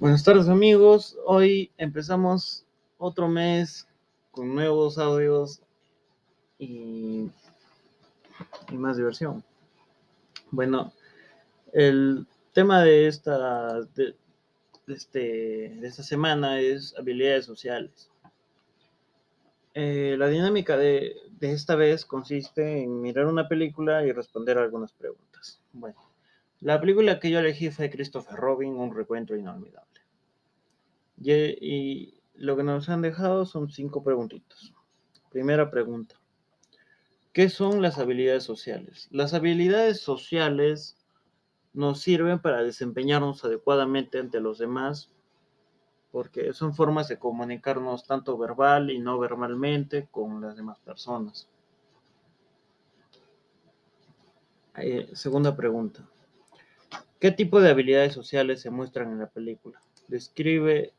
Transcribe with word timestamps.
Buenas 0.00 0.22
tardes 0.22 0.48
amigos, 0.48 1.18
hoy 1.26 1.72
empezamos 1.76 2.64
otro 2.98 3.26
mes 3.26 3.88
con 4.30 4.54
nuevos 4.54 4.96
audios 4.96 5.60
y, 6.56 7.28
y 8.70 8.76
más 8.76 8.96
diversión. 8.96 9.42
Bueno, 10.52 10.92
el 11.72 12.28
tema 12.52 12.84
de 12.84 13.08
esta, 13.08 13.80
de, 13.96 14.14
este, 14.86 15.18
de 15.80 15.88
esta 15.88 16.04
semana 16.04 16.60
es 16.60 16.94
habilidades 16.96 17.46
sociales. 17.46 18.08
Eh, 19.74 20.14
la 20.16 20.28
dinámica 20.28 20.76
de, 20.76 21.16
de 21.40 21.50
esta 21.50 21.74
vez 21.74 22.04
consiste 22.04 22.84
en 22.84 23.00
mirar 23.00 23.26
una 23.26 23.48
película 23.48 24.06
y 24.06 24.12
responder 24.12 24.58
algunas 24.58 24.92
preguntas. 24.92 25.60
Bueno, 25.72 25.98
la 26.60 26.80
película 26.80 27.20
que 27.20 27.30
yo 27.30 27.38
elegí 27.38 27.70
fue 27.70 27.90
Christopher 27.90 28.36
Robin, 28.36 28.74
Un 28.76 28.94
recuento 28.94 29.36
inolvidable. 29.36 30.00
Y, 31.20 32.14
lo 32.34 32.56
que 32.56 32.62
nos 32.62 32.88
han 32.88 33.02
dejado 33.02 33.46
son 33.46 33.68
cinco 33.68 34.04
preguntitas. 34.04 34.72
Primera 35.30 35.70
pregunta. 35.70 36.14
¿Qué 37.32 37.48
son 37.48 37.82
las 37.82 37.98
habilidades 37.98 38.44
sociales? 38.44 39.08
Las 39.10 39.34
habilidades 39.34 40.00
sociales 40.00 40.96
nos 41.72 42.00
sirven 42.00 42.38
para 42.38 42.62
desempeñarnos 42.62 43.44
adecuadamente 43.44 44.18
ante 44.20 44.40
los 44.40 44.58
demás, 44.58 45.10
porque 46.12 46.52
son 46.52 46.74
formas 46.74 47.08
de 47.08 47.18
comunicarnos 47.18 48.06
tanto 48.06 48.38
verbal 48.38 48.90
y 48.90 49.00
no 49.00 49.18
verbalmente 49.18 50.06
con 50.10 50.40
las 50.40 50.56
demás 50.56 50.78
personas. 50.78 51.48
Eh, 54.76 55.10
segunda 55.12 55.56
pregunta. 55.56 56.08
¿Qué 57.20 57.32
tipo 57.32 57.60
de 57.60 57.70
habilidades 57.70 58.12
sociales 58.12 58.60
se 58.60 58.70
muestran 58.70 59.10
en 59.10 59.18
la 59.18 59.26
película? 59.26 59.80
Describe, 60.06 60.92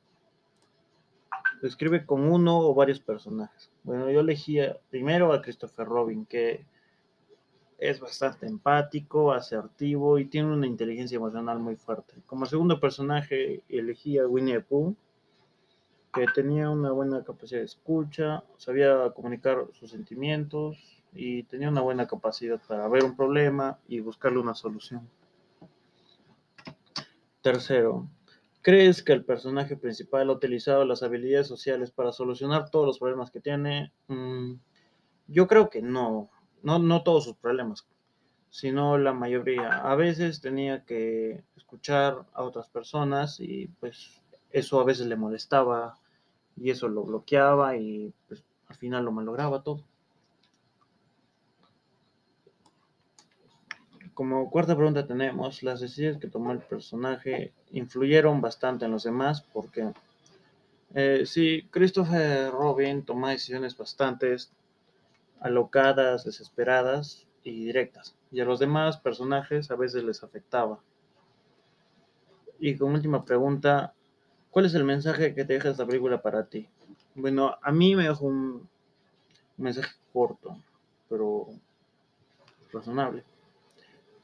describe 1.61 2.05
con 2.05 2.29
uno 2.29 2.59
o 2.59 2.73
varios 2.73 2.99
personajes. 2.99 3.71
Bueno, 3.83 4.09
yo 4.11 4.19
elegí 4.19 4.59
primero 4.89 5.31
a 5.31 5.41
Christopher 5.41 5.87
Robin, 5.87 6.25
que 6.25 6.65
es 7.77 8.01
bastante 8.01 8.47
empático, 8.47 9.31
asertivo 9.31 10.19
y 10.19 10.25
tiene 10.25 10.51
una 10.51 10.67
inteligencia 10.67 11.15
emocional 11.15 11.59
muy 11.59 11.77
fuerte. 11.77 12.15
Como 12.25 12.45
segundo 12.45 12.81
personaje 12.81 13.63
elegí 13.69 14.17
a 14.17 14.27
Winnie 14.27 14.55
the 14.55 14.61
Pooh, 14.61 14.95
que 16.13 16.25
tenía 16.35 16.69
una 16.69 16.91
buena 16.91 17.23
capacidad 17.23 17.61
de 17.61 17.65
escucha, 17.65 18.43
sabía 18.57 19.09
comunicar 19.15 19.67
sus 19.71 19.91
sentimientos 19.91 21.01
y 21.13 21.43
tenía 21.43 21.69
una 21.69 21.81
buena 21.81 22.07
capacidad 22.07 22.59
para 22.67 22.89
ver 22.89 23.05
un 23.05 23.15
problema 23.15 23.79
y 23.87 24.01
buscarle 24.01 24.39
una 24.39 24.53
solución. 24.53 25.07
Tercero, 27.41 28.09
¿crees 28.61 29.01
que 29.01 29.13
el 29.13 29.23
personaje 29.23 29.77
principal 29.77 30.29
ha 30.29 30.33
utilizado 30.33 30.83
las 30.83 31.03
habilidades 31.03 31.47
sociales 31.47 31.91
para 31.91 32.11
solucionar 32.11 32.69
todos 32.69 32.85
los 32.85 32.99
problemas 32.99 33.31
que 33.31 33.39
tiene? 33.39 33.93
Mm, 34.07 34.55
yo 35.27 35.47
creo 35.47 35.69
que 35.69 35.81
no, 35.81 36.29
no, 36.63 36.79
no 36.79 37.03
todos 37.03 37.23
sus 37.23 37.37
problemas, 37.37 37.87
sino 38.49 38.97
la 38.97 39.13
mayoría. 39.13 39.69
A 39.69 39.95
veces 39.95 40.41
tenía 40.41 40.83
que 40.83 41.43
escuchar 41.55 42.25
a 42.33 42.43
otras 42.43 42.67
personas 42.69 43.39
y 43.39 43.67
pues 43.79 44.21
eso 44.51 44.81
a 44.81 44.83
veces 44.83 45.07
le 45.07 45.15
molestaba 45.15 45.95
y 46.57 46.71
eso 46.71 46.89
lo 46.89 47.03
bloqueaba 47.03 47.77
y 47.77 48.13
pues 48.27 48.43
al 48.67 48.75
final 48.75 49.05
lo 49.05 49.13
malograba 49.13 49.63
todo. 49.63 49.85
Como 54.19 54.49
cuarta 54.49 54.75
pregunta 54.75 55.07
tenemos, 55.07 55.63
las 55.63 55.79
decisiones 55.79 56.19
que 56.19 56.27
tomó 56.27 56.51
el 56.51 56.59
personaje 56.59 57.53
influyeron 57.71 58.41
bastante 58.41 58.83
en 58.83 58.91
los 58.91 59.03
demás 59.03 59.43
porque 59.53 59.93
eh, 60.93 61.23
sí, 61.25 61.69
Christopher 61.71 62.51
Robin 62.51 63.05
toma 63.05 63.31
decisiones 63.31 63.77
bastante 63.77 64.35
alocadas, 65.39 66.25
desesperadas 66.25 67.27
y 67.45 67.63
directas, 67.63 68.13
y 68.29 68.41
a 68.41 68.43
los 68.43 68.59
demás 68.59 68.97
personajes 68.97 69.71
a 69.71 69.77
veces 69.77 70.03
les 70.03 70.21
afectaba. 70.21 70.81
Y 72.59 72.75
como 72.75 72.95
última 72.95 73.23
pregunta, 73.23 73.93
¿cuál 74.51 74.65
es 74.65 74.73
el 74.73 74.83
mensaje 74.83 75.33
que 75.33 75.45
te 75.45 75.53
deja 75.53 75.69
esta 75.69 75.87
película 75.87 76.21
para 76.21 76.45
ti? 76.45 76.67
Bueno, 77.15 77.55
a 77.61 77.71
mí 77.71 77.95
me 77.95 78.03
dejó 78.03 78.25
un 78.25 78.67
mensaje 79.55 79.93
corto, 80.11 80.61
pero 81.07 81.47
razonable 82.73 83.23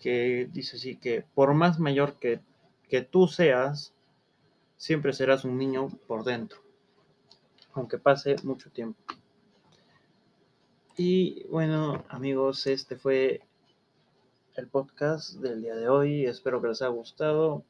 que 0.06 0.48
dice 0.54 0.76
así 0.76 0.98
que 0.98 1.26
por 1.34 1.56
más 1.56 1.80
mayor 1.80 2.20
que, 2.20 2.40
que 2.88 3.02
tú 3.02 3.28
seas, 3.28 3.92
siempre 4.78 5.14
serás 5.14 5.46
un 5.46 5.58
niño 5.58 5.88
por 6.06 6.24
dentro, 6.24 6.60
aunque 7.74 7.98
pase 7.98 8.36
mucho 8.44 8.70
tiempo. 8.70 9.02
Y 10.96 11.48
bueno, 11.48 12.06
amigos, 12.08 12.68
este 12.68 12.98
fue 12.98 13.42
el 14.54 14.68
podcast 14.68 15.40
del 15.40 15.64
día 15.64 15.74
de 15.74 15.90
hoy. 15.90 16.28
Espero 16.28 16.62
que 16.62 16.68
les 16.68 16.84
haya 16.84 16.92
gustado. 16.92 17.66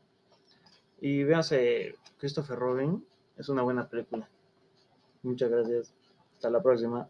Y 0.99 1.23
véanse 1.23 1.95
Christopher 2.17 2.59
Robin, 2.59 3.01
es 3.37 3.47
una 3.47 3.61
buena 3.61 3.87
película. 3.87 4.29
Muchas 5.23 5.49
gracias. 5.49 5.93
Hasta 6.33 6.49
la 6.49 6.61
próxima. 6.61 7.09